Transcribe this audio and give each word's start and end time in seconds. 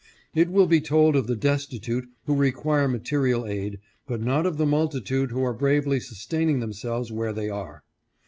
"It 0.33 0.49
will 0.49 0.65
be 0.65 0.81
told 0.81 1.15
of 1.15 1.27
the 1.27 1.35
destitute 1.35 2.09
who 2.25 2.33
require 2.35 2.87
material 2.87 3.45
aid, 3.45 3.77
but 4.07 4.19
not 4.19 4.47
of 4.47 4.57
the 4.57 4.65
multitude 4.65 5.29
who 5.29 5.43
are 5.43 5.53
bravely 5.53 5.99
sustaining 5.99 6.59
themselves 6.59 7.11
where 7.11 7.33
they 7.33 7.51
are. 7.51 7.83